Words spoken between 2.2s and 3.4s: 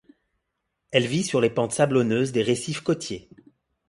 des récifs côtiers.